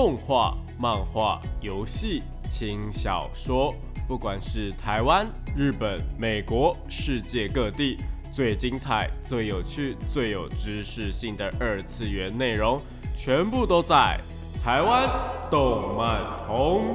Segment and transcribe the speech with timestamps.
[0.00, 3.74] 动画、漫画、游戏、轻小说，
[4.06, 7.98] 不管是台湾、日本、美国、世界各地，
[8.30, 12.80] 最精彩、最有趣、最有知识性的二次元内容，
[13.16, 14.16] 全部都在
[14.62, 15.10] 台湾
[15.50, 16.94] 动漫通。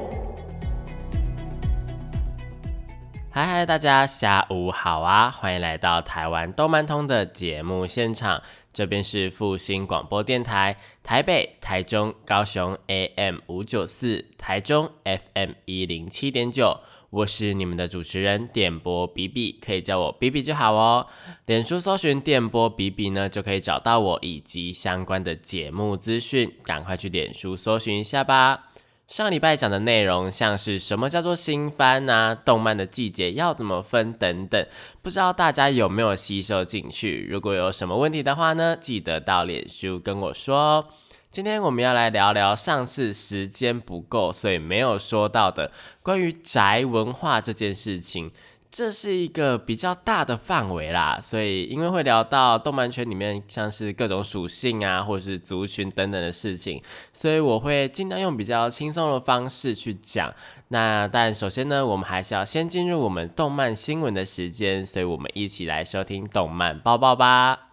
[3.30, 5.30] 嗨嗨，大家下午好啊！
[5.30, 8.42] 欢迎来到台湾动漫通的节目现场，
[8.74, 16.80] 这边是复兴广播电台，台北、台中、高雄 AM 五九四，台中 FM 一零七点九，
[17.12, 21.06] 我是你们的主持人电波比比，可以叫我比比就好哦。
[21.46, 28.73] 脸书搜寻电波比比呢，就可以找到我以及相关的节目资讯，赶快去脸书搜寻一下吧。
[29.14, 34.66] 上礼拜讲的内容，像是什么叫做新番啊，动漫的季节要怎么分等等，
[35.04, 37.28] 不知道大家有没有吸收进去？
[37.30, 40.86] 如果有什么问题的话呢，记得到脸书跟我说哦。
[41.30, 48.32] 今天我们要来聊聊上次时间不够，所以没有说到的关于宅文化这件事情。
[48.76, 56.82] 这是一个比较大的范围啦，所以因为会聊到动漫圈里面像是各种属性啊，或者是族群等等的事情，
[57.14, 60.34] 所以我会尽量用比较轻松的方式去讲。
[60.70, 67.73] 那但首先呢，我们还是要先进入我们动漫新闻的时间，所以我们一起来收听动漫包包吧。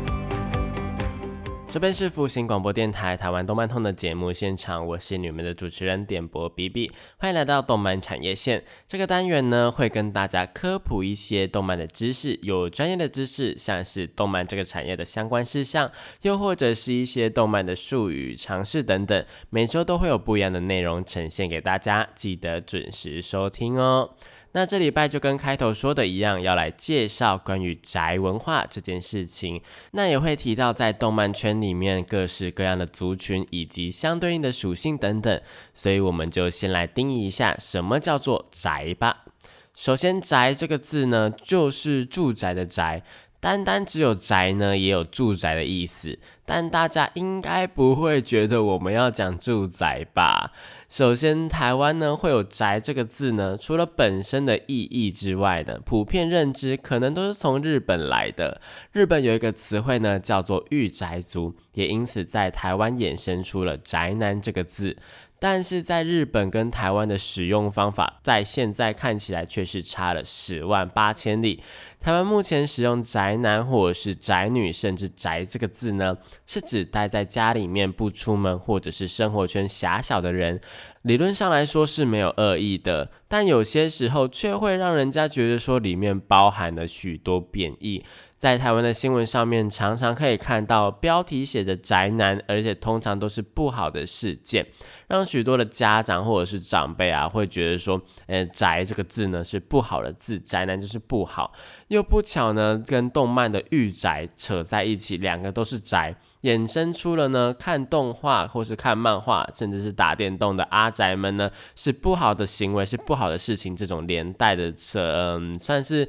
[1.71, 8.65] 这边是复兴广播电台台湾动漫通的节目现场，我是你们的主持人点播 B B，欢迎来到动漫产业线。
[8.89, 15.89] 这个单元呢，会跟大家科普一些动漫的知识，有专业的知识，像是动漫这个产业的相关事项，
[16.23, 24.09] 又或者是一些动漫的术语、常识等等，每周都会有不一样的内容呈现给大家，记得准时收听哦。
[24.53, 29.61] 那这礼拜就跟开头说的一样，要来介绍关于宅文化这件事情。
[29.91, 35.41] 那也会提到在动漫圈里面各式各样的族群以及相对应的属性等等。
[35.73, 39.25] 所以我们就先来定义一下什么叫做宅吧。
[39.73, 43.03] 首先，宅这个字呢，就是住宅的宅。
[43.39, 46.19] 单单只有宅呢，也有住宅的意思。
[46.45, 50.51] 但大家应该不会觉得我们要讲住宅吧？
[50.91, 58.59] 首先，台湾呢会有“宅”这个字呢，除了本身的意义之外呢，普遍认知可能都是从日本来的。
[58.91, 64.97] 日本有一个词汇呢，叫做“御宅族”，也因此在台湾衍生出了“宅男”这个字。
[65.39, 71.63] 但是在日本跟台湾的使用方法，在现在看起来却是差了十万八千里。
[72.01, 76.17] 台湾目前使用“宅男”或者是“宅女”，甚至“宅”这个字呢，
[76.47, 80.59] 是指待在家里面不出门，或者是生活圈狭小的人。
[81.03, 88.03] 理论上来说是没有恶意的，但有些时候却会让人家觉得说里面包含了许多贬义。
[88.37, 94.65] 在台湾的新闻上面，常常可以看到标题写着“宅男”，而且通常都是不好的事件，
[95.07, 101.53] 让许多的家长或者是长辈啊，会觉得说，呃，“宅”这个字呢是不好的字，“宅男”就是不好。
[101.91, 116.07] 又不巧呢，跟动漫的“御宅”扯在一起，两个都是宅，衍生出了呢，看动画或是看漫画，甚至是打电动的阿宅们呢，是不好的行为，是不好的事情，这种连带的，嗯，算是。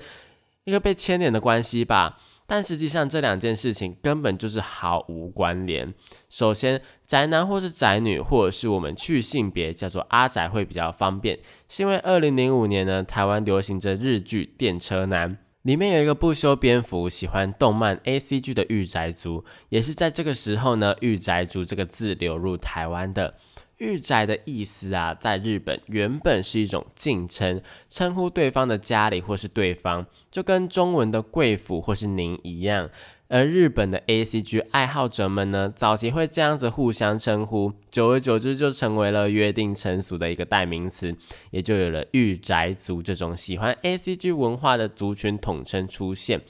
[0.64, 5.92] 一个被牵连的关系吧，但实际上这两件事情根本就是毫无关联。
[6.30, 11.36] 首先，宅男或是宅女，或者是我们去性别叫做阿宅会比较方便，
[11.68, 15.28] 是因为二零零五年呢，台湾流行着日剧《电车男》，
[15.62, 23.34] 里面有一个不修边幅、喜欢动漫 A C G 的御宅族，也是在这个时候呢，御宅族这个字流入台湾的。
[23.78, 32.90] 御宅的意思啊，在日本原本是一种敬称，称呼对方的家里或是对方，就跟中文的贵府或是您一样。
[33.32, 41.16] 而日本的 A C G 爱好者们呢，早期会这样子互相称呼，久而久之就成为了约定成俗的一个代名词，
[41.50, 46.42] 也就有了御宅族这种喜欢 A C G 文化的族群统称出现。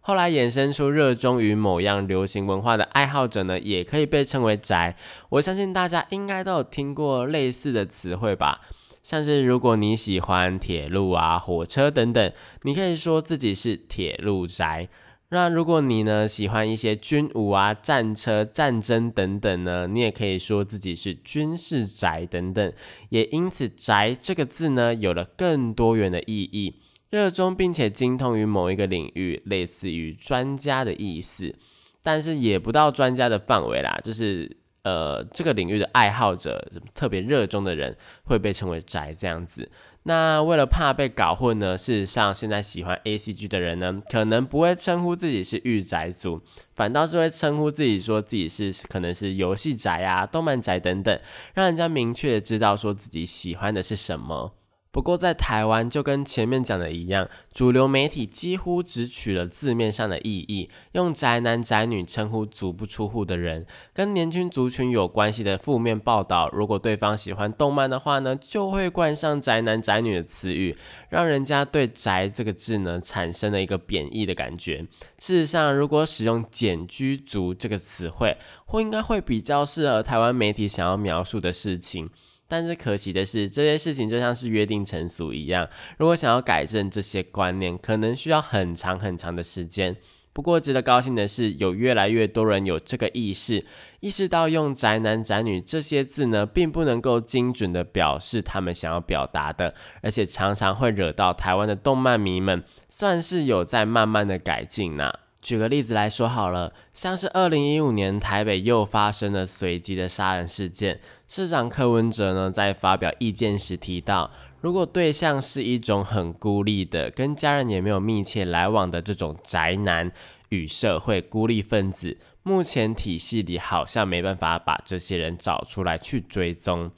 [0.00, 4.96] 后来衍生出热衷于某样流行文化的爱好者呢，也可以被称为宅。
[5.28, 8.60] 我相信大家应该都有听过类似的词汇吧，
[9.04, 12.32] 像是如果你喜欢铁路啊、火车等等，
[12.62, 14.88] 你可以说自己是铁路宅。
[15.34, 22.72] 那如果你呢喜欢一些军武啊、战车、战争等等呢，你也可以说自己是军事宅等等。
[23.08, 26.80] 也因此，宅这个字呢，有了更多元的意义。
[27.10, 31.52] 热衷并且精通于某一个领域，类似于专家的意思。
[32.00, 36.64] 但是也不到专家的范围啦，就是呃这个领域的爱好者，
[36.94, 39.68] 特别热衷的人会被称为宅这样子。
[40.06, 46.42] 那为了怕被搞混呢，事实上现在喜欢 A C G 的人呢，可能不会称呼自己是御宅族，
[46.74, 51.18] 反倒是会称呼自己说自己是可能是游戏宅啊、动漫宅等等，
[51.54, 54.52] 让人家明确的知道说自己喜欢的是什么。
[54.94, 66.48] 不过在台湾，就跟前面讲的一样，主流媒体几乎只取了字面上的意义，用宅男宅女称呼足不出户的人，跟年轻族群有关系的负面报道。
[66.52, 74.86] 如果对方喜欢动漫的话呢，就会冠上宅男宅女的词语，让人家对宅这个字呢产生了一个贬义的感觉。
[75.18, 82.08] 事实上，如果使用简居族这个词汇，或应该会比较适合台湾媒体想要描述的事情。
[82.54, 85.68] 但是可惜的是，这些事情就像是约定成俗一样。
[85.98, 89.96] 如果想要改正这些观念，可能需要很长很长的时间。
[90.32, 93.64] 不过值得高兴的是，有越来越多人有这个意识，
[93.98, 105.12] 意识到用“宅男”“宅女”这些字呢，并不能够精准的表示他们想要表达的，而且常常会惹到台湾的动漫迷们，算是有在慢慢的改进呢。
[105.40, 111.00] 举个例子来说好了，像是二零一五年台北又发生了随机的杀人事件，
[111.34, 120.12] 社长柯文哲呢在发表意见时提到，如果对象是一种很孤立的、跟家人也没有密切来往的这种宅男
[120.50, 126.92] 与社会孤立分子，目前体系里好像没办法把这些人找出来去追踪。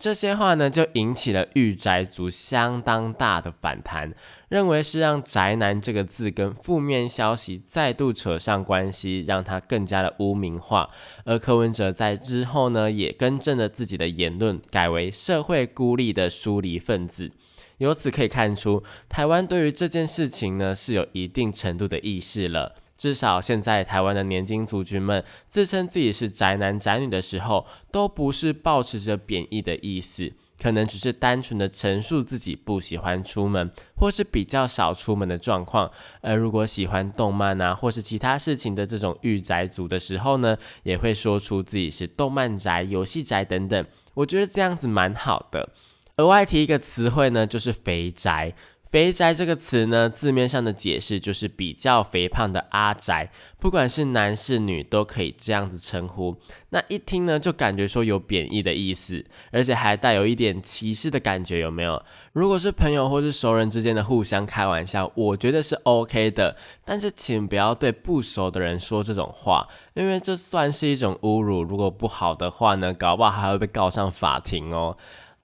[0.00, 4.14] 这些话呢，就引起了御宅族相当大的反弹，
[4.48, 10.88] 认为是让“宅男”这个字跟负面消息再度扯上关系，让他更加的污名化。
[11.26, 17.30] 而柯文哲在之后呢，也更正了自己的言论，改为“社会孤立的疏离分子”。
[17.76, 22.76] 由此可以看出，台湾对于这件事情呢，是有一定程度的意识了。
[23.00, 35.90] 至少现在台湾的年轻族群们自称自己是宅男宅女的时候，都不是抱持着贬义的意思，可能只是单纯的陈述自己不喜欢出门，或是比较少出门的状况。
[36.20, 43.86] 而如果喜欢动漫啊，或是其他事情的这种御宅族的时候呢，也会说出自己是动漫宅、游戏宅等等。
[44.12, 45.70] 我觉得这样子蛮好的。
[46.16, 48.54] 额外提一个词汇呢，就是肥宅。
[48.90, 56.36] 肥宅这个词呢，字面上的解释就是比较肥胖的阿宅，不管是男是女都可以这样子称呼。
[56.70, 62.02] 那一听呢，就感觉说有贬义的意思，而且还带有一点歧视的感觉，有没有？
[62.32, 66.56] 如果是朋友或是熟人之间的互相开玩笑，我觉得是 OK 的。
[66.84, 71.62] 但是请不要对不熟的人说这种话，因为这算是一种侮辱。
[71.62, 74.96] 如果不好的话呢，搞不好还会被告上法庭哦。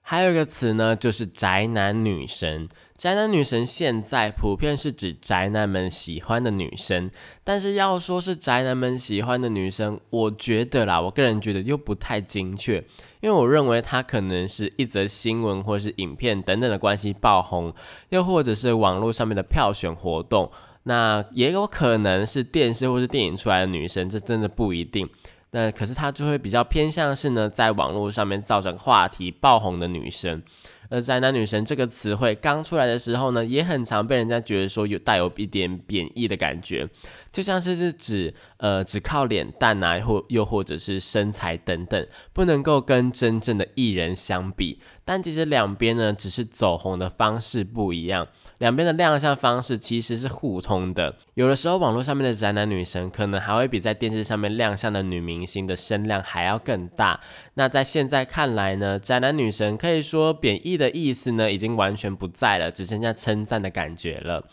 [0.09, 2.65] 还有一个词呢，就是宅男女神。
[2.97, 7.11] 宅男女神现在普遍是指宅男们喜欢的女生，
[7.43, 12.77] 但是要说是宅男们喜欢的女生，我觉得啦，我个人觉得又不太精确，
[13.19, 17.73] 因为我认为她可能是一则新闻或是影片等等的关系爆红，
[18.07, 20.49] 又或者是网络上面的票选活动，
[20.83, 25.09] 那也有可能是电视或是电影出来的女生，这真的不一定。
[25.51, 30.41] 那可是她就会比较偏向是呢，在网络上面造成话题爆红的女生。
[30.89, 36.87] 而宅男女神这个词汇刚出来的时候呢，也很常被人家觉得说有带有一点贬义的感觉，
[37.29, 44.79] 就像是是指呃只靠脸蛋啊，或又或者是身材等等，不能够跟真正的艺人相比。
[45.03, 48.25] 但其实两边呢，只是走红的方式不一样。
[48.59, 57.19] 两边的亮相方式其实是互通的，有的时候网络上面的宅男女神可能还会比在电视上面亮相的女明星的声量还要更大。
[57.53, 64.43] 那在现在看来呢，宅男女神可以说贬义的意思呢已经完全不在了，只剩下称赞的感觉了。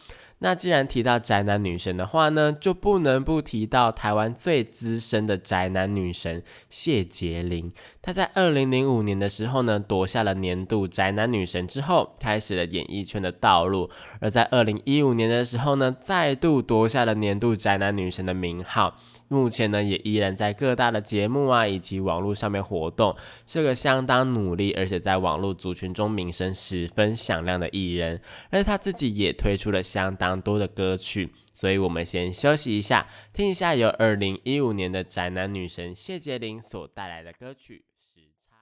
[0.44, 7.72] 那既然提到宅男女神的话呢，就不能不提到台湾最资深的宅男女神谢洁玲。
[8.02, 13.88] 她在二零零五年的时候呢，夺下了年度宅男女神之后，开始了演艺圈的道路；
[14.20, 19.00] 而在二零一五年的时候呢，再度夺下了年度宅男女神的名号。
[19.28, 23.16] 目前呢，也依然在各大的节目啊，以及网络上面活动，
[23.46, 28.20] 是个相当努力，而且在网络族群中名声十分响亮的艺人。
[28.50, 38.54] 而他自己也推出了相当多的歌曲，所以我们先休息一下，听一下由二零一五年的宅男女神谢洁玲所带来的歌曲《时差》。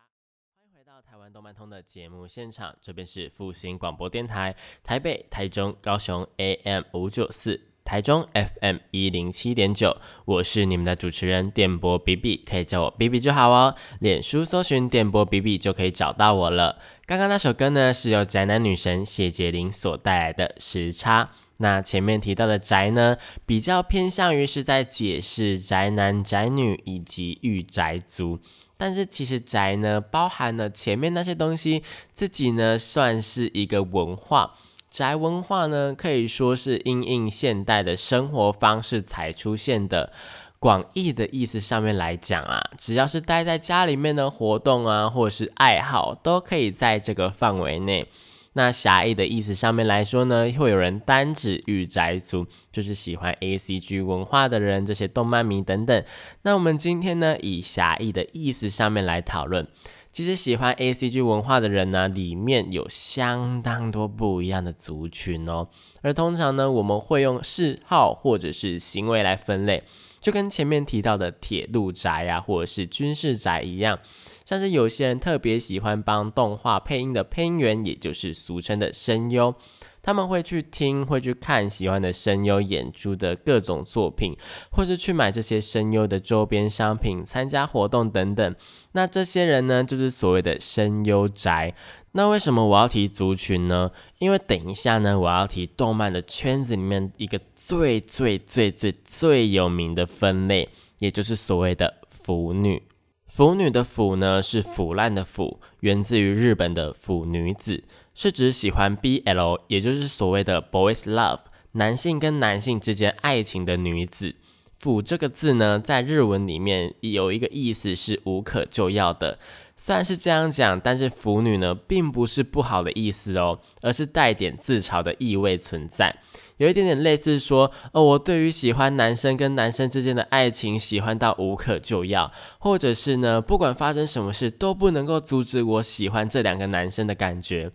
[0.60, 4.54] 欢迎回到台湾动漫通的节目现场，这边是复兴广播电台，
[4.84, 7.71] 台北、台中、高雄 AM 五九四。
[7.84, 13.74] 台中 FM 一零七点九，我是你们的主持人电波 B B，可以叫我 B B 就好哦。
[14.00, 16.78] 脸书搜寻电波 B B 就可以找到我了。
[17.06, 21.30] 刚刚那首歌呢，是由宅男女神谢洁玲所带来的时差。
[21.58, 28.40] 那前面提到的宅呢，比较偏向于是在解释宅男、宅女以及御宅族。
[28.76, 34.54] 但是其实宅呢，包含了前面那些东西，自己呢算是一个文化。
[34.92, 40.12] 宅文化呢，可以说是因应现代的生活方式才出现的。
[40.58, 48.06] 广义的意思上面来讲啊，只要是待在家里面的活动啊，或者是爱好，都可以在这个范围内。
[48.52, 56.04] 那狭义的意思上面来说呢，会有人单指御宅族，就是喜欢 A C G 文化的人，这些动漫迷等等。
[56.42, 59.66] 那我们今天呢，以狭义的意思上面来讨论。
[60.12, 65.68] 其实喜欢 A C G 文化的人呢，里面有相当多不一样的族群哦。
[66.02, 69.82] 而通常呢，我们会用嗜好或者是行为来分类。
[70.20, 73.98] 就跟前面提到的铁路宅呀，或者是军事宅一样，
[74.44, 79.54] 像是有些人特别喜欢帮动画配音的配音员，也就是俗称的声优。
[80.02, 84.36] 他们会去听，会去看喜欢的声优演出的各种作品，
[84.72, 88.54] 或者去买这些声优的周边商品、参加活动等等。
[88.92, 91.74] 那这些人呢，就是所谓的声优宅。
[92.14, 93.90] 那为什么我要提族群呢？
[94.18, 100.68] 因为等一下呢，我要提动漫的圈子里面一个最最最最最有名的分类，
[100.98, 102.82] 也就是所谓的腐女。
[103.24, 107.84] 腐女的腐呢，是腐烂的腐，源自于日本的腐女子。
[108.14, 111.40] 是指喜欢 BL，也就是所谓的 boys love，
[111.72, 114.34] 男性跟男性之间爱情的女子。
[114.76, 119.38] 腐这个字呢，在日文里面有一个意思是无可救药的。
[119.76, 126.16] 虽然是这样讲，但是腐女呢，并不是不好的意思哦，而是带点自嘲的意味存在。
[126.62, 137.72] 有一点点类似说，呃，我对于喜欢男生跟男生之间的爱情，喜欢到无可救药，或者是呢，不管发生什么事都不能够阻止我喜欢这两个男生的感觉。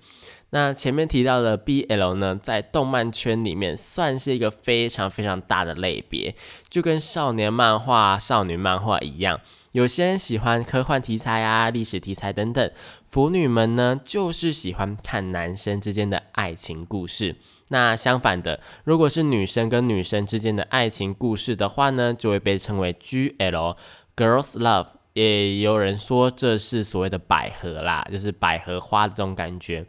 [0.52, 6.34] 那前面提到的 BL 呢，在动漫圈里面算是一个非常非常大的类别，
[6.70, 9.42] 就跟少年漫画、少女漫画一样。
[9.78, 12.72] 有些人喜欢科幻题材啊、历史题材等等，
[13.06, 17.36] 腐女们呢，就是喜欢看男生之间的爱情故事。
[17.68, 24.88] 那相反的，如果是女生跟女生之间的爱情故事的话呢，就会被称为 GL（Girls Love）。
[25.14, 29.86] 也有人说这是所谓的百合啦，就是百合花的这种感觉。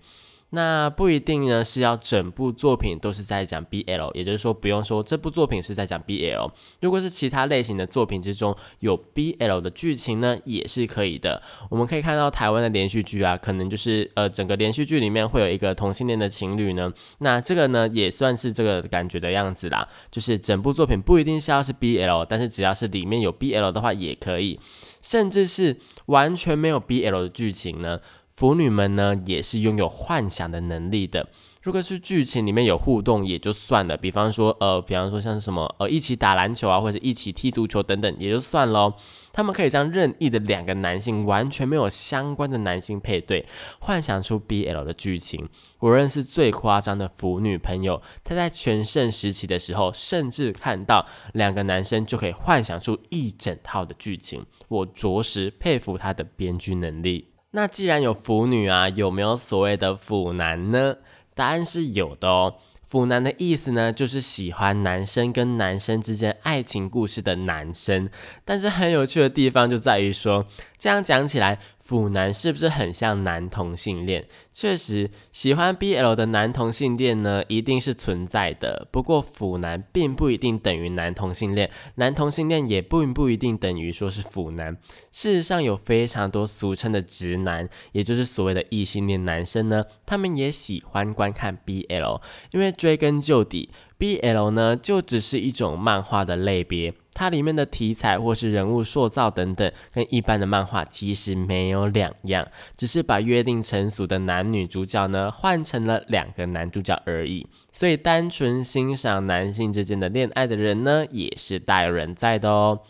[0.50, 6.50] 那不一定呢，是要整部作品都是在讲 BL，也就是说，不用说这部作品是在讲 BL。
[6.81, 11.43] 如果是其他类型的作品之中有 BL 的剧情呢，也是可以的。
[11.69, 19.87] 我们可以看到台湾的连续剧啊，可能就是呃整个连续剧里面会有一个同性恋的情侣呢，那这个呢也算是这个感觉的样子啦。
[20.11, 24.59] 就是整部作品不一定是要是 BL，但是只要是里面有 BL 的话也可以，
[25.02, 25.76] 甚至是
[26.07, 28.00] 完全没有 BL 的剧情呢。
[28.38, 31.28] 腐女们呢，也是拥有幻想的能力的。
[31.61, 38.95] 如果是剧情里面有互动也就算了，比方说，呃，比方说像什么，呃，一起打篮球啊，或者一起踢足球等等，也就算喽。
[39.33, 43.45] 他们可以将任意的两个男性完全没有相关的男性配对，
[43.80, 45.49] 幻想出 BL 的剧情。
[45.80, 54.47] 我认识最夸张的腐女朋友，她在全盛时期的时候，甚至看到两个男生就可以幻想出一整套的剧情。
[54.68, 57.30] 我着实佩服她的编剧能力。
[57.52, 60.97] 那既然有腐女啊，有没有所谓的腐男呢？
[61.35, 62.57] 答案是有的哦。
[62.83, 68.09] 腐男的意思呢，就是喜欢男生跟男生之间爱情故事的男生。
[68.45, 70.47] 但是很有趣的地方就在于说，
[70.78, 71.59] 这样讲起来。
[71.88, 74.28] 腐男是不是很像男同性恋？
[74.52, 78.87] 确实，喜欢 BL 的男同性恋呢，一定是存在的。
[78.92, 84.76] 不过，腐男并不一定等于男同性恋，男同性恋也不不一定等于说是腐男。
[85.11, 92.21] 事实上，有非常多俗称的直男，也就是所谓的异性恋男生呢，他们也喜欢观看 BL，
[92.52, 96.92] 因为追根究底，BL 呢就只是一种漫画的类别。
[97.18, 102.46] 它里面的题材或是人物塑造等等，跟一般的漫画其实没有两样，
[102.76, 107.44] 只是把约定成俗的男女主角呢换成了两个男主角而已。
[107.72, 112.82] 所以，单纯欣赏男性之间的恋爱的人呢，也是大有人在的哦。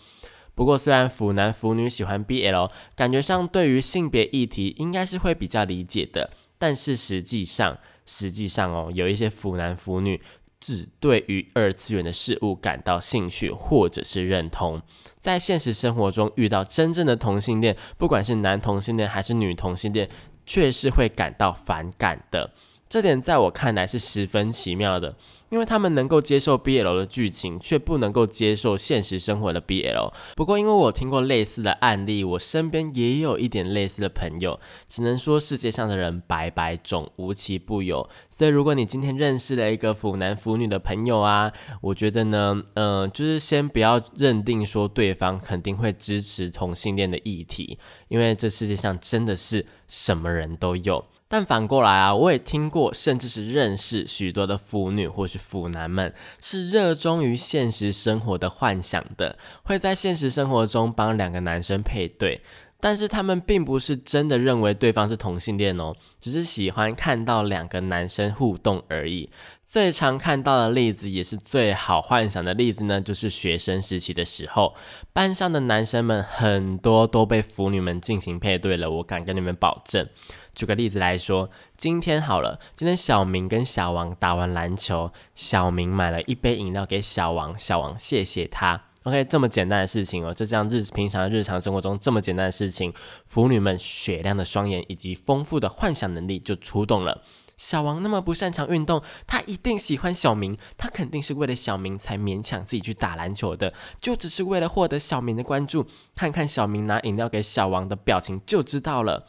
[0.54, 10.20] 不过，虽然腐男腐女喜欢 BL，感觉上对于性别议题应该是会比较理解的，但是实际上，实际上哦，有一些腐男腐女。
[10.61, 14.83] 只对于二次元的事物感到兴趣或者是认同，
[15.21, 20.09] 在现实生活中遇到真正的同性恋，不管是男同性恋还是女同性恋，
[20.45, 22.53] 却是会感到反感的。
[22.88, 25.17] 这点在我看来是十分奇妙的。
[25.50, 30.12] 因为他们能够接受 BL 的剧情，却不能够接受现实生活的 BL。
[30.37, 38.09] 不过，因为我听过类似的案例，我身边也有一点类似的朋友，只能说世界上的人百百种，无奇不有。
[38.28, 47.78] 所以，如果你今天认识了一个腐男腐女的朋友啊，我觉得呢，嗯，就是先不要认定说对方肯定会支持同性恋的议题，
[48.09, 51.05] 因为这世界上真的是什么人都有。
[51.28, 62.40] 但反过来啊，我也听过，甚至是认识许多的腐女或是腐男们，是热衷于现实生活的幻想的，会在现实生活中帮两个男生配对，
[62.80, 69.30] 但是他们并不是真的认为对方是同性恋哦，只是喜欢看到两个男生互动而已。
[69.64, 74.75] 最常看到的例子，也是最好幻想的例子呢，就是学生时期的时候，
[75.12, 80.08] 班上的男生们很多都被腐女们进行配对了，我敢跟你们保证。
[80.54, 88.88] 举个例子来说，今天好了，今天小明跟小王打完篮球，小明买了一杯饮料给小王，小王谢谢他。
[89.05, 92.93] OK，这么简单的事情哦，就这样日平常日常生活中这么简单的事情，
[93.25, 97.23] 腐女们雪亮的双眼以及丰富的幻想能力就出动了。
[97.57, 105.87] 小王那么不擅长运动，他一定喜欢小明，他肯定是为了小明才勉强自己去打篮球的，就只是为了获得小明的关注。
[106.14, 109.26] 看看小明拿饮料给小王的表情就知道了。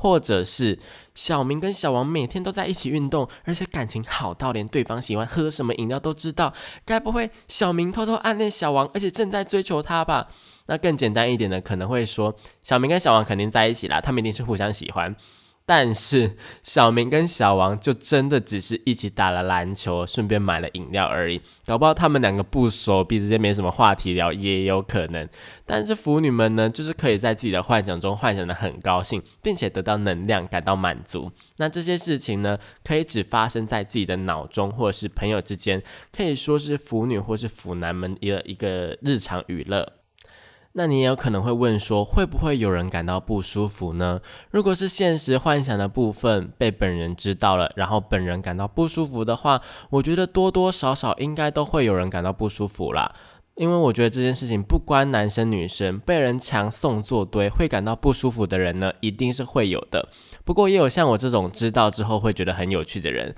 [0.00, 0.78] 或者是
[1.14, 6.54] 小明跟小王每天都在一起运动，而且感情好到连对方喜欢喝什么饮料都知道。
[6.86, 10.28] 该不会小明偷偷暗恋小王，而且正在追求他吧？
[10.66, 15.14] 那更简单一点的，可能会说小明跟小王肯定在一起啦，他们一定是互相喜欢。
[15.72, 16.32] 但是
[16.64, 25.28] 小明跟小王就真的只是一起打了篮球，顺便买了饮料而已，搞不好他们两个不熟，彼此间没什么话题聊，也有可能。
[25.64, 31.30] 但是腐女们呢，就是可以在自己的幻想中幻想的很高兴，并且得到能量，感到满足。
[31.58, 35.80] 那这些事情呢，可以只发生在自己的脑中，或者是朋友之间，
[36.12, 39.99] 可以说是腐女或是腐男们一个一个日常娱乐。
[40.72, 44.20] 那你也有可能会问说，会不会有人感到不舒服呢？
[44.50, 49.60] 如果是现实幻想的部分被本人知道了，然后本人感到不舒服的话，
[49.90, 53.12] 我觉得多多少少应该都会有人感到不舒服啦。
[53.56, 60.08] 因为我觉得这件事情不关男生女生，被人强送作堆会感到不舒服的人呢，一定是会有的。
[60.44, 63.34] 不过也有像我这种知道之后会觉得很有趣的人。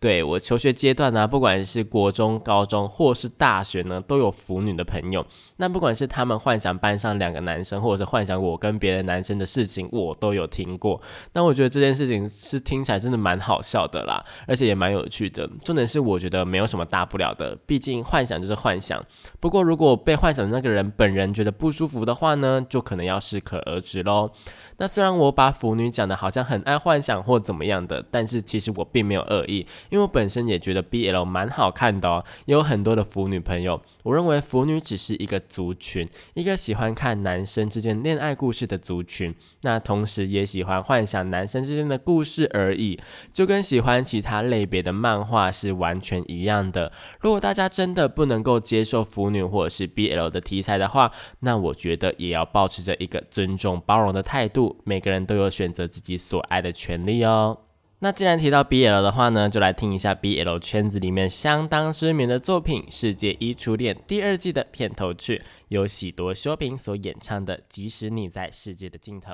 [0.00, 5.24] 对我求学阶段呢，不管是国中、高中或是大学呢，都有腐女的朋友。
[5.56, 11.00] 那不管是他们幻想班上两个男生，或者是幻想我跟别的男生的事情，我都有听过。
[11.32, 15.48] 那我觉得这件事情是听起来真的蛮好笑的啦，而且也蛮有趣的。
[15.64, 19.02] 重点是我觉得没有什么大不了的，毕竟幻想就是幻想。
[19.40, 24.30] 不过如果被幻想的那个人本人觉得不舒服的话呢，就可能要适可而止喽。
[24.76, 29.66] 那虽然我把腐女讲的好像很爱幻想或怎么样的，但是其实我并没有恶意。
[29.90, 33.80] 因为我本身也觉得 BL 蛮好看的哦，也有很多的腐女朋友。
[34.02, 39.34] 我认为腐女只是一个族群，一个喜欢看男生之间恋爱故事的族群。
[39.62, 43.00] 那同时也喜欢幻想男生之间的故事而已，
[43.32, 46.92] 就跟喜欢其他类别的漫画是完全一样的。
[47.20, 54.78] 如果大家真的不能够接受腐女或者是 BL 的题材的话，那我觉得也要保持着一个尊重包容的态度。
[54.84, 57.63] 每个人都有选择自己所爱的权利哦。
[58.04, 69.32] 那既然提到 BL 的话呢，就来听一下 BL 圈子里面相当知名的作品《世界一初恋》第二季的片头曲，由喜多修平所演唱的《即使你在世界的尽头》。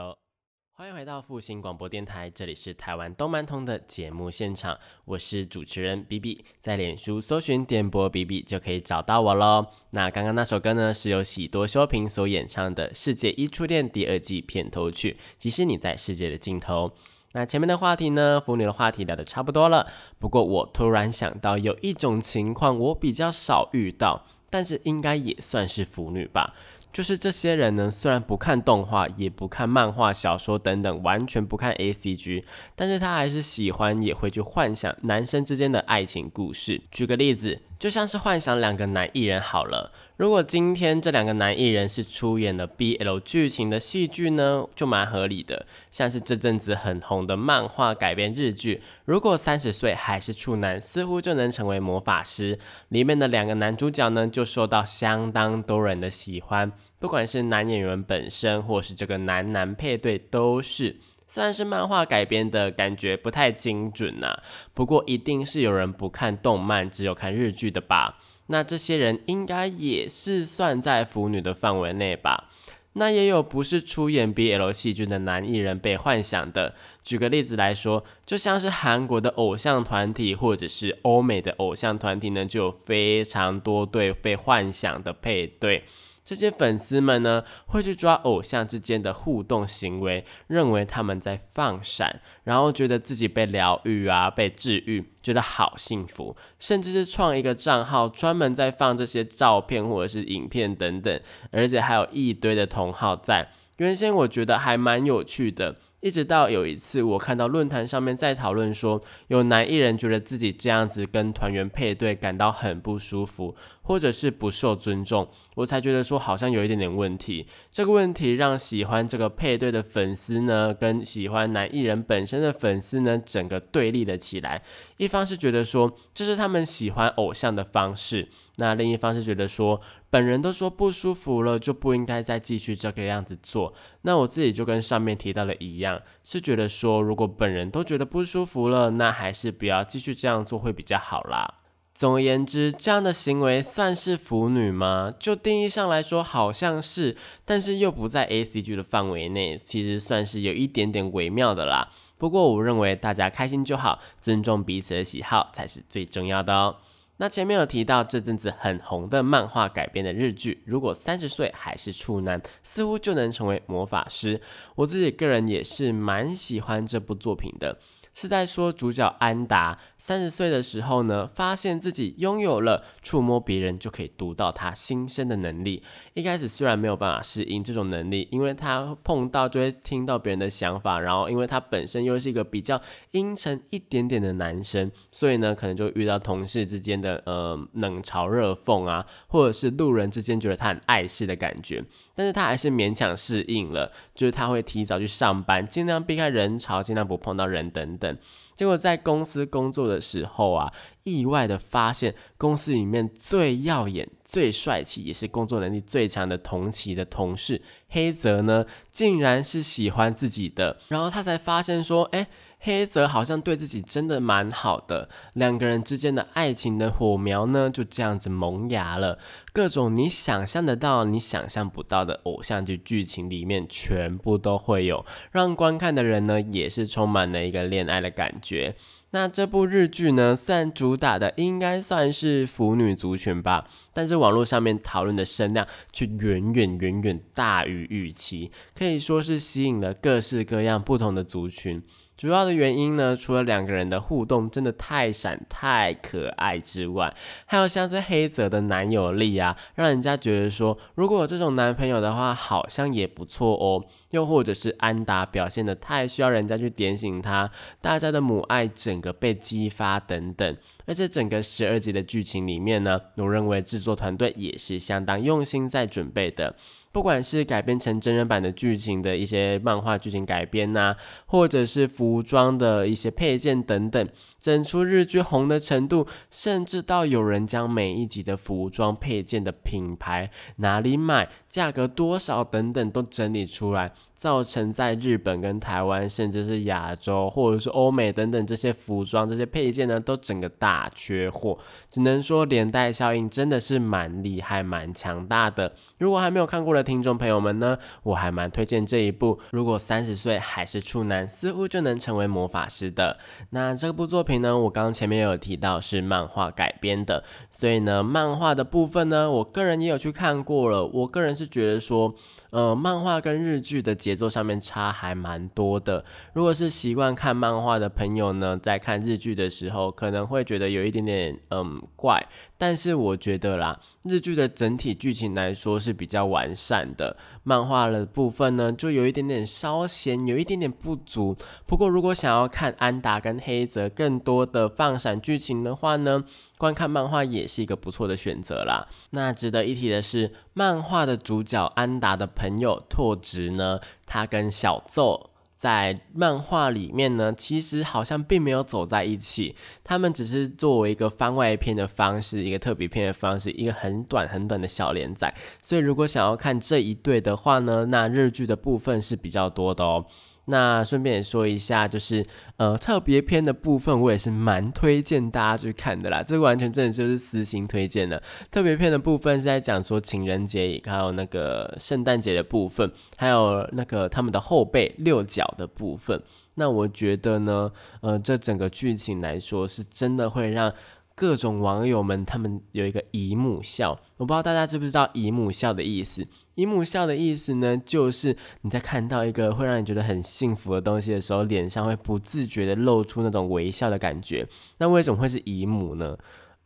[0.70, 9.66] 欢迎回到复兴广播电台，这里是台湾动漫通的节目现场，我是主持人 B B，在脸书搜寻点播 B B 就可以找到我喽。
[9.90, 16.92] 那刚刚那首歌呢，是由喜多修平所演唱的《世界一初恋》第二季片头曲，即使你在世界的尽头。
[17.33, 19.87] 那前面的话题呢，腐女的话题聊得差不多了。
[20.19, 26.55] 不过我突然想到，有一种情况我比较少遇到，但是应该也算是腐女吧。
[26.93, 36.83] 就是这些人呢，虽然不看动画，也不看漫画、小说等等，完全不看 A C G，但是他还是喜欢，也会去幻想男生之间的爱情故事。
[36.90, 37.61] 举个例子。
[37.81, 45.64] 就像是幻想两个男艺人好了，如果今天这两个男艺人是出演了 BL 剧情的戏剧呢，就蛮合理的。
[45.90, 52.59] 像是这阵子很红的漫画改编日剧，如果三十岁还是处男，似乎就能成为魔法师。
[52.90, 60.97] 里面的两个男主角呢，就受到相当多人的喜欢，不管是男演员本身，或是这个男男配对，都是。
[61.33, 64.40] 虽然是漫画改编的感觉不太精准呐，
[64.75, 68.19] 不过一定是有人不看动漫，只有看日剧的吧？
[68.49, 72.49] 那这些人应该也是算在腐女的范围内吧？
[72.95, 76.75] 那也有不是出演 BL 戏剧的男艺人被幻想的。
[77.05, 85.85] 举个例子来说，就像是韩国的偶像团体，或者是欧美的偶像团体呢，就有非常多对被幻想的配对。
[86.31, 103.51] 这些粉丝们呢，会去抓偶像之间的互动行为，认为他们在放闪，然后觉得自己被疗愈啊，被治愈，觉得好幸福，甚至是创一个账号，专门在放这些照片或者是影片等等，而且还有一堆的同号在。
[103.79, 105.79] 原先我觉得还蛮有趣的。
[106.00, 117.46] 一直到有一次，我看到论坛上面在讨论说，有男艺人觉得自己这样子跟团员配对感到很不舒服，或者是不受尊重，我才觉得说好像有一点点问题。
[117.70, 124.62] 这个问题让喜欢这个配对的粉丝呢，跟喜欢男艺人本身的粉丝呢，整个对立了起来。
[124.96, 128.28] 一方是觉得说这是他们喜欢偶像的方式，
[128.61, 129.81] 那另一方是觉得说。
[130.12, 133.73] 本人都说不舒服了，就不应该再继续这个样子做。
[134.03, 141.59] 那我自己就跟上面提到的一样，是觉得说，如果本人都觉得不舒服了，那还是不要继续这样做会比较好啦。
[141.94, 145.12] 总而言之，这样的行为算是腐女吗？
[145.16, 151.90] 就定义上来说，好像是，但是又不在 A C G 的范围内，其实算是有一点点微妙的啦。
[152.18, 156.79] 不过我认为大家开心就好，尊重彼此的喜好才是最重要的哦。
[157.20, 164.40] 那前面有提到这阵子很红的漫画改编的日剧，如果三十岁还是处男，似乎就能成为魔法师。
[164.74, 167.78] 我自己个人也是蛮喜欢这部作品的。
[168.12, 175.83] 是在说主角安达三十岁的时候呢，发现自己拥有了触摸别人就可以读到他心声的能力。
[176.14, 182.81] 一开始虽然没有办法适应这种能力，因为他碰到就会听到别人的想法，然后因为他本身又是一个比较
[183.12, 191.85] 阴沉一点点的男生，所以呢，可能就遇到同事之间的呃冷嘲热讽啊，或者是路人之间觉得他很碍事的感觉。
[192.14, 198.10] 但是他还是勉强适应了，就是他会提早去上班，尽量避开人潮，尽量不碰到人等等。
[198.55, 200.73] 结果在公司工作的时候啊，
[201.05, 210.79] 意外的发现公司里面最耀眼、最帅气，也是工作能力最强的同期的同事黑泽呢，竟然是喜欢自己的。
[210.88, 212.27] 然后他才发现说，哎。
[212.62, 219.18] 黑泽好像对自己真的蛮好的，两个人之间的爱情的火苗呢，就这样子萌芽了。
[219.53, 228.77] 各种你想象得到、你想象不到的偶像剧剧情里面，全部都会有，让观看的人呢，也是充满了一个恋爱的感觉。
[229.12, 241.83] 那这部日剧呢，虽然主打的应该算是腐女族群吧，但是网络上面讨论的声量却远远远远大于预期，可以说是吸引了各式各样不同的族群。
[242.20, 247.14] 主要的原因呢，除了两个人的互动真的太闪太可爱之外，
[247.46, 253.83] 还有像是黑泽的男友力啊，让人家觉得说，如果有这种男朋友的话，好像也不错哦。
[254.11, 257.48] 又或者是安达表现的太需要人家去点醒他，
[257.80, 260.56] 大家的母爱整个被激发等等。
[260.85, 266.56] 而且整个十二集的剧情里面呢，我认为制作团队也是相当用心在准备的。
[266.92, 274.09] 不管是改编成真人版的剧情的一些漫画剧情改编呐，或者是服装的一些配件等等，
[274.40, 283.92] 整出日剧红的程度，甚至到有人将每一集的服装配件的品牌、哪里买、价格多少等等都整理出来。
[284.20, 291.59] 造成在日本跟台湾，甚至是亚洲或者是欧美等等这些服装、这些配件呢，都整个大缺货。
[291.88, 295.72] 只能说连带效应真的是蛮厉害、蛮强大的。
[295.96, 299.40] 如果还没有看过的听众朋友们呢，我还蛮推荐这一部。
[299.53, 303.18] 如果三十岁还是处男，似乎就能成为魔法师的。
[303.48, 310.85] 那这部作品呢，我刚刚前面有提到是漫画改编的，所以呢，漫画的部分呢，我个人也有去看过了。
[310.87, 312.14] 我个人是觉得说。
[312.51, 316.05] 呃，漫画跟日剧的节奏上面差还蛮多的。
[316.33, 322.27] 如果是习惯看漫画的朋友呢，在看日剧的时候，可能会觉得有一点点嗯怪。
[322.61, 331.35] 但是我觉得啦，日剧的整体剧情来说是比较完善的，漫画的部分呢就有一点点稍显有一点点不足。
[331.64, 336.23] 不过如果想要看安达跟黑泽更多的放闪剧情的话呢，
[336.59, 338.87] 观看漫画也是一个不错的选择啦。
[339.12, 345.30] 那值得一提的是，漫画的主角安达的朋友拓殖呢，他跟小奏。
[345.61, 355.35] 在漫画里面呢，其实好像并没有走在一起，他们只是作为一个番外篇的方式，一个特别篇的方式，一个很短很短的小连载。
[355.61, 360.07] 所以如果想要看这一对的话呢，那日剧的部分是比较多的哦。
[360.50, 362.26] 那顺便也说一下，就是
[362.58, 366.22] 呃特别篇的部分，我也是蛮推荐大家去看的啦。
[366.22, 368.22] 这个完全真的就是私心推荐的。
[368.50, 376.20] 特别篇的部分是在讲说情人节，还有那个圣诞节的部分，还有那个他们的后辈六角的部分。
[376.56, 377.70] 那我觉得呢，
[378.02, 380.74] 呃，这整个剧情来说，是真的会让。
[381.20, 386.26] 各种网友们，他们有一个姨母笑，我不知道大家知不知道姨母笑的意思。
[386.54, 394.48] 姨母笑的意思呢，就是你在看到一个会让你觉得很幸福的东西的时候，脸上会不自觉的露出那种微笑的感觉。
[394.78, 396.16] 那为什么会是姨母呢？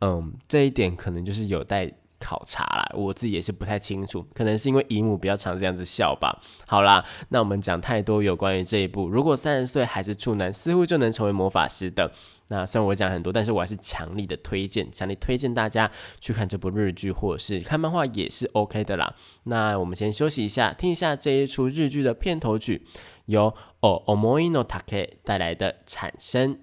[0.02, 1.92] 嗯，这一点可能就是有待。
[2.20, 6.40] 考察啦，我自己也是不太清楚，可能是因为姨母比较常这样子笑吧。
[6.66, 12.12] 好啦，那我们讲太多有关于这一部，如果三十岁还是处男，似乎就能成为魔法师的。
[12.48, 19.14] 那虽然我讲很多，但是我还是强力的推荐，强力推荐大家去看这部日剧，或者是看漫画也是 OK 的啦。
[19.44, 22.86] 那我们先休息一下，听一下这一出日剧的片头曲，
[23.26, 26.58] 由 O Omoino Take 带来的产生。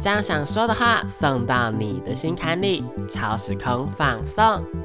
[0.00, 4.81] 将想说的话送到你的心坎里，超时空放送。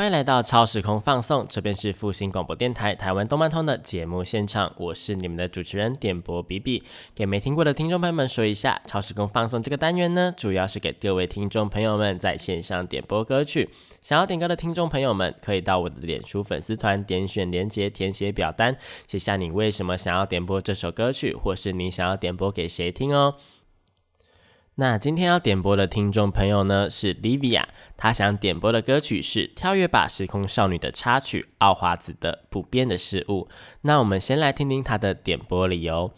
[0.00, 6.82] 欢迎来到超时空放送，这边是复兴广播电台台湾动漫通的节目现场，我是你们的主持人点播比比。
[7.14, 13.68] 给没听过的听众朋友们说一下，超时空放送这个单元呢，主要是给各位听众朋友们在线上点播歌曲。
[14.00, 18.74] 想要点歌的听众朋友们，可以到我的脸书粉丝团点选连接，填写表单，
[19.06, 23.34] 写下你为什么想要点播这首歌曲，或是你想要点播给谁听哦。
[24.80, 27.64] 那今天要点播的听众朋友呢是 Livia，
[27.98, 33.46] 她想点播的歌曲是《跳跃吧时空少女》的插曲《奥华子的不变的事物》。
[33.82, 36.10] 那我们先来听听她的点播理由。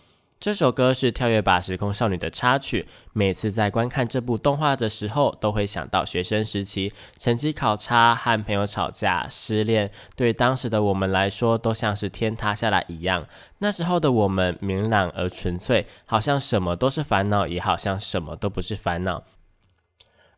[0.42, 2.88] 这首歌是《跳跃吧时空少女》的插曲。
[3.12, 13.24] 每次在观看这部动画的时候，都会想到学生时期成绩考差、和朋友吵架、失恋，对当时的我们来说，都像是天塌下来一样。
[13.59, 19.22] 那时候的我们明朗而纯粹，好像什么都是烦恼，也好像什么都不是烦恼。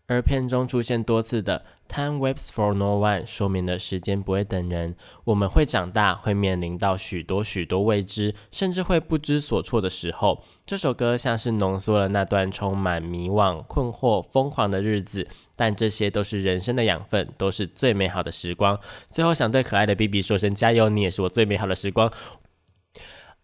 [0.07, 4.95] 而片中出现多次的 "Time waits for no one" 说明了时间不会等人。
[5.25, 10.45] 我们会长大，会面临到许多许多未知，甚至会不知所措的时候。
[10.67, 18.79] 这首歌像是浓缩了那段充满迷惘、困惑、疯狂的日子，但这些都是人生的养分，都是最美好的时光。
[19.09, 22.13] 最后想对可爱的 B B 说声加油，你也是我最美好的时光。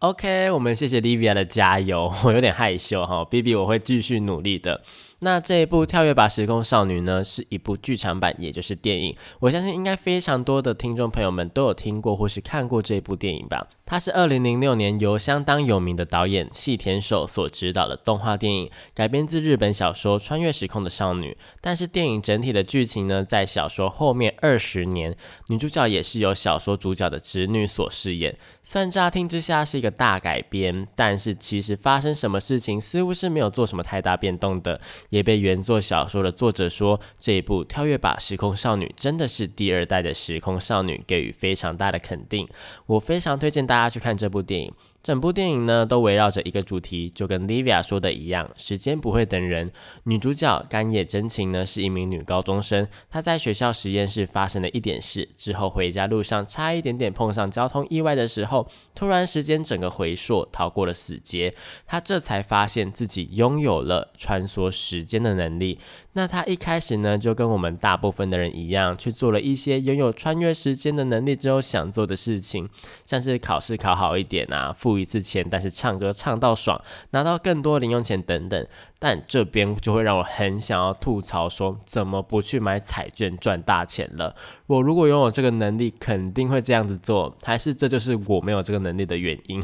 [0.01, 4.83] OK，我们谢谢 Livia 的加油， 我有点害羞哈，B B 我会继续努力的。
[5.23, 9.15] 那这一部《跳跃吧时空少女》呢，是一部剧场版，也就是电影。
[9.41, 13.69] 我相信应该非常多的听众朋友们都有听过或是看过这部电影吧。
[13.85, 21.33] 它是二零零六年由相当有名的导演细田守所执导的动画电影，改编自日本小说《穿越时空的少女》。
[21.61, 25.17] 但是电影整体的剧情呢，在小说后面二十年，
[25.49, 28.39] 女主角也是由小说主角的侄女所饰演。
[28.63, 34.81] 虽然乍听之下是一个大改编，但是其实发生什么事情似乎是没有做什么太大变动的。
[35.11, 42.49] 也被原作小说的作者说，这一部《跳跃吧时空少女》真的是第二代的时空少女，给予非常大的肯定。
[42.87, 44.73] 我非常推荐大家去看这部电影。
[45.03, 49.73] 整部电影呢，都围绕着一个主题，就跟 Livia 说的一样，时间不会等人。
[50.05, 61.55] 女主角甘野真情呢，是一名女高中生，她在学校实验室发生了一点事，之后回家路上差一点点碰上交通意外的时候，突然时间整个回溯，逃过了死劫，
[61.87, 65.79] 她这才发现自己拥有了穿梭时间的能力。
[66.13, 72.69] 那她一开始呢，就跟我们大部分的人一样，去做了一些拥有穿越时间的能力之后想做的事情，
[73.07, 78.67] 像是考试考好一点啊，复付一次钱，但是唱歌唱到爽，拿到更多零用钱等等。
[78.99, 84.35] 但这边就会让我很想要吐槽，说怎么不去买彩券赚大钱了？
[84.67, 89.63] 我如果拥有这个能力，肯定会这样子做，还是这就是我没有这个能力的原因？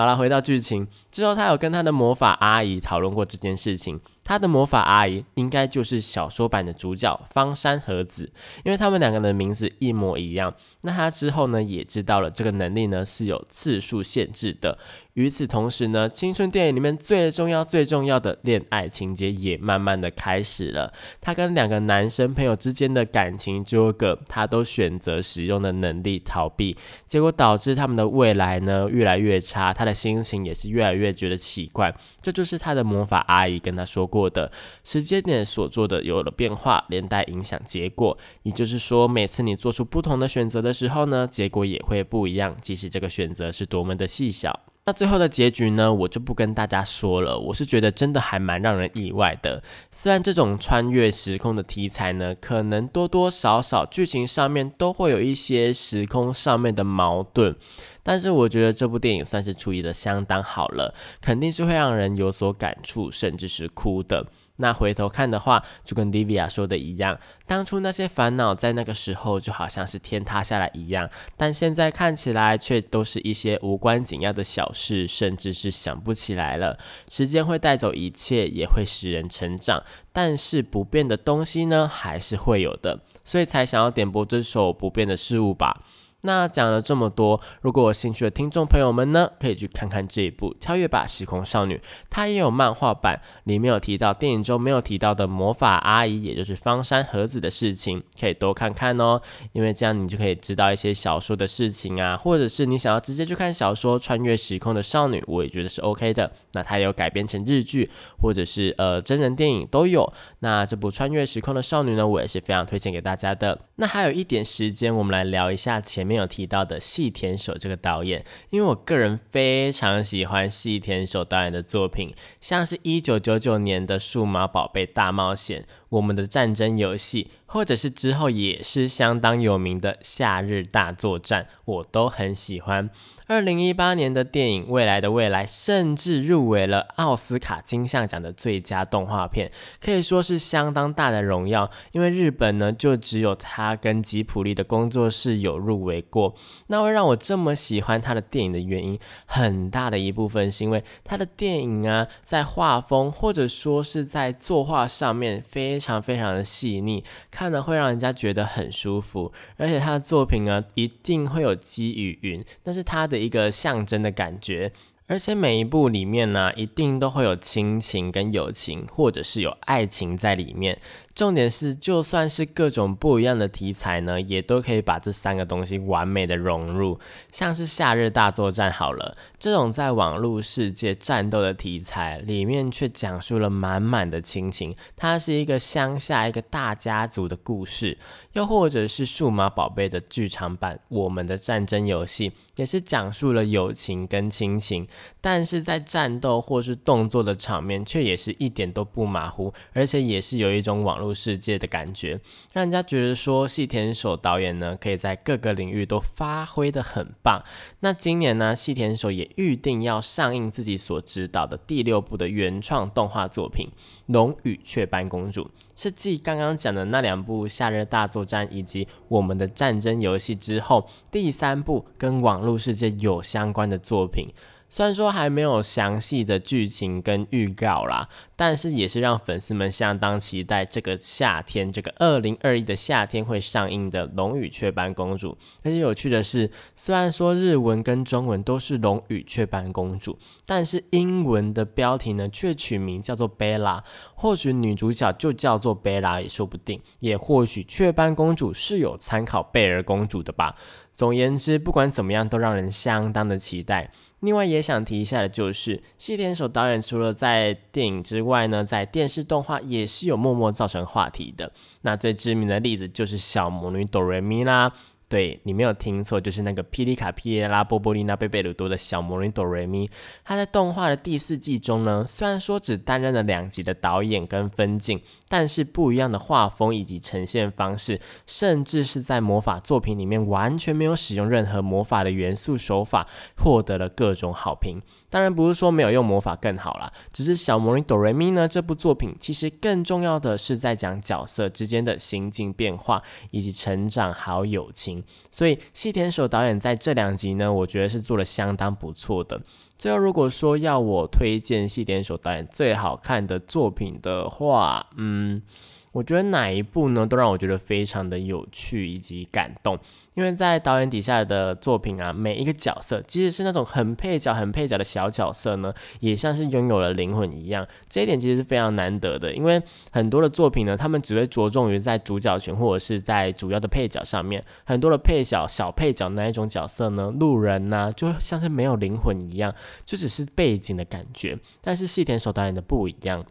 [0.00, 4.00] 好了，回到剧情之后，他有跟他的魔法阿姨讨论过这件事情。
[4.24, 8.32] 他的魔法阿姨应该就是小说版的主角方山和子，
[8.64, 10.54] 因为他们两个人的名字一模一样。
[10.82, 14.78] 那他之后呢，也知道了这个能力呢是有次数限制的。
[15.20, 20.92] 与此同时呢，青春电影里面最重要、最重要的恋爱情节也慢慢的开始了。
[21.20, 29.74] 他跟两个男生朋友之间的感情纠葛，他都选择使用的能力逃避，结果导致他们的未来呢越来越差。
[29.74, 31.92] 他的心情也是越来越觉得奇怪。
[32.22, 34.20] 这就是他的魔法阿姨跟他说过。
[34.20, 34.52] 过的
[34.84, 38.18] 时间点所做的有了变化，连带影响结果。
[38.42, 42.54] 也就是说，每次你做出不同的选择的时候呢，结果也会不一样。
[42.60, 44.60] 即使这个选择是多么的细小。
[44.86, 47.38] 那最后的结局呢，我就不跟大家说了。
[47.38, 49.62] 我是觉得真的还蛮让人意外的。
[49.92, 57.54] 虽然这种穿越时空的题材呢，可能多多少少剧情上面都会有一些时空上面的矛盾，
[58.02, 64.26] 但是我觉得这部电影算是处理的相当好了，肯定是会让人有所感触，甚至是哭的。
[64.60, 76.78] 那回头看的话，就跟 Livia 说的一样，当初那些烦恼在那个时候就好像是天塌下来一样，但现在看起来却都是一些无关紧要的小事，甚至是想不起来了。
[77.10, 85.82] 时间会带走一切，也会使人成长，但是不变的东西呢，还是会有的，所以才想要点播这首不变的事物吧。
[86.22, 91.76] 那讲了这么多，如果有兴趣的听众朋友们呢，可以去看看这一部《跳跃吧时空少女》，
[92.10, 99.18] 它也有漫画版，里面有提到电影中没有提到的魔法阿姨，也就是方山和子的事情，可以多看看哦。
[99.52, 106.30] 因为这样你就可以知道一些小说的事情啊，或者是你想要直接去看小说《穿越时空的少女》，我也觉得是 OK 的。
[106.52, 107.88] 那它有改编成日剧，
[108.20, 110.12] 或者是呃真人电影都有。
[110.40, 113.58] 那这部《穿越时空的少女》呢，我也是非常推荐给大家的。
[113.76, 116.09] 那还有一点时间，我们来聊一下前。
[116.10, 125.62] 没有提到的细田守这个导演，因为我个人非常喜欢细田守导演的作品，像是一九九九年的《数码宝贝大冒险》。
[125.90, 132.88] 我们的战争游戏，或者是之后也是相当有名的《夏日大作战》，我都很喜欢。
[133.26, 141.70] 二零一八年的电影《未来的未来》甚至入围了奥斯卡金像奖的最佳动画片，可以说是相当大的荣耀。
[141.92, 146.34] 因为日本呢，就只有他跟吉普力的工作室有入围过。
[146.68, 155.79] 那会让我这么喜欢他的电影的原因，很大的一部分是因为他的电影啊，在画风或者说是在作画上面非。
[155.80, 164.72] 非常非常的细腻，看了会让人家觉得很舒服，而且他的作品呢，一定会有积雨云，但是他的一个象征的感觉。
[165.06, 170.78] 而且每一部里面呢，一定都会有亲情跟友情，或者是有爱情在里面。
[171.20, 176.98] 重点是，就算是各种不一样的题材呢，也都可以把这三个东西完美的融入。
[177.30, 184.74] 像是《夏日大作战》好了，这种在网络世界战斗的题材里面，却讲述了满满的亲情。
[184.96, 187.98] 它是一个乡下一个大家族的故事。
[188.32, 192.30] 又或者是《数码宝贝》的剧场版《我们的战争游戏》。
[192.56, 194.86] 也是讲述了友情跟亲情，
[195.18, 202.20] 但是在战斗或是动作的场面，却也是一点都不马虎，而且也是有一种网络世界的感觉，
[202.52, 207.42] 让人家觉得说细田守导演呢，可以在各个领域都发挥的很棒。
[207.80, 213.68] 那今年呢，细田守也预定要上映自己所指导的第六部的原创动画作品
[214.06, 215.44] 《龙与雀斑公主》。
[215.74, 224.28] 是继刚刚讲的那两部《夏日大作战》以及《我们的战争游戏》之后，第三部跟网络世界有相关的作品。
[224.70, 235.32] 虽然说还没有详细的剧情跟预告啦，但是也是让粉丝们相当期待这个夏天，这个二零二一的夏天会上映的《龙与雀斑公主》。
[235.64, 240.12] 而且有趣的是，虽然说日文跟中文都是《龙与雀斑公主》，
[240.46, 243.82] 但是英文的标题呢却取名叫做贝拉。
[244.14, 250.54] 或许女主角就叫做贝拉也说不定，也或许雀斑公主是有参考贝儿公主的吧。
[250.94, 253.90] 总言之，不管怎么样，都让人相当的期待。
[254.20, 261.52] 另外也想提一下的就是，细田守导演除了在电影之外呢，在电视动画也是有默默造成话题的。
[261.82, 264.72] 那最知名的例子就是小魔女哆瑞咪啦。
[265.10, 269.90] 对你没有听错，就是那个霹雳卡、霹雳拉、波波利娜、贝贝鲁多的小魔女哆瑞咪。
[270.24, 284.80] 她在动画的第四季中呢，虽然说只担任了两集的导演跟分镜，但是不一样的画风以及呈现方式，甚至是在魔法作品里面完全没有使用任何魔法的元素手法，获得了各种好评。
[285.10, 294.99] 当然不是说没有用魔法更好啦，只是小魔女哆瑞咪呢这部作品其实更重要的是在讲角色之间的心境变化以及成长还有友情。
[295.30, 299.40] 所以细田守导演在这两集呢，我觉得是做了相当不错的。
[299.76, 305.42] 最后如果说要我推荐细田守导演最好看的作品的话，嗯。
[305.92, 309.76] 我觉得哪一部呢，都让我觉得非常的有趣以及感动，
[310.14, 317.66] 因为在导演底下的作品啊，每一个角色，即使是那种很配角、很配角的小角色呢，也像是拥有了灵魂一样。
[317.88, 329.52] 这一点其实是非常难得的，因为很多的作品呢，他们只会着重于在主角群或者是在主要的配角上面，很多的配角、小配角那一种角色呢，路人呐，就像是没有灵魂一样，
[329.84, 331.36] 就只是背景的感觉。
[331.60, 333.26] 但是细田守导演的不一样。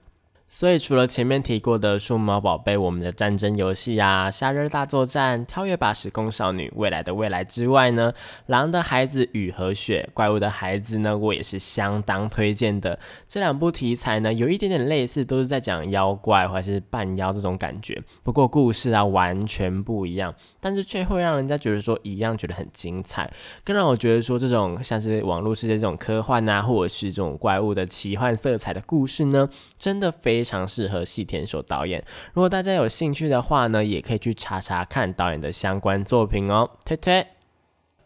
[0.51, 8.11] 所以除了前面提过的数码宝贝、我们的战争游戏啊、夏日大作战、跳跃吧时空少女、未来的未来之外呢，
[8.47, 12.97] 狼的孩子雨和雪、怪物的孩子呢，我也是相当推荐的。
[13.27, 23.31] 这两部题材呢，有一点点类似，都是在讲妖怪或者是半妖这种感觉，不过故事啊完全不一样，但是却会让人家觉得说一样觉得很精彩，
[23.63, 29.47] 更让我觉得说这种像是网络世界这种科幻啊，或者是这种怪物的奇幻色彩的故事呢，
[29.77, 30.38] 真的非。
[30.39, 32.01] 非常适合细田守导演。
[32.33, 36.69] 如果大家有兴趣的话呢，也可以去查查看导演的相关作品哦。
[36.85, 37.27] 推推。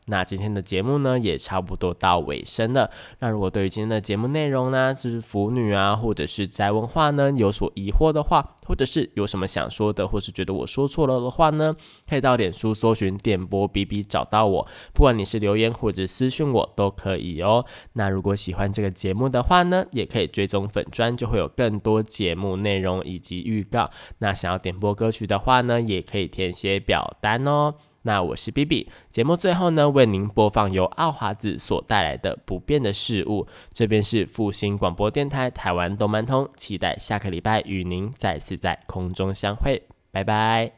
[0.07, 2.91] 那今天的节目呢，也差不多到尾声了。
[3.19, 11.75] 那如果对于今天的节目内容呢，就是腐女啊，或者是宅文化呢，有所疑惑的话，或者是有什么想说的，或是觉得我说错了的话呢，
[12.09, 14.67] 可以到脸书搜寻电波 B B 找到我。
[14.93, 17.65] 不管你是留言或者私讯我都可以哦。
[17.93, 23.89] 那如果喜欢这个节目的话呢，也可以追踪粉砖，就会有更多节目内容以及预告。
[24.17, 27.75] 那想要点播歌曲的话呢，也可以填写表单哦。
[28.03, 33.45] 那我是 B B，节目最后呢，为您播放由奥华子所带来的《不变的事物》。
[33.71, 39.81] 这边是复兴广播电台台湾动漫通，期待下个礼拜与您再次在空中相会，
[40.11, 40.73] 拜拜。